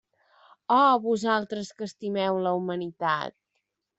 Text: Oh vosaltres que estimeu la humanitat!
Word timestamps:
Oh 0.75 0.93
vosaltres 1.03 1.69
que 1.81 1.87
estimeu 1.91 2.39
la 2.47 2.55
humanitat! 2.61 3.39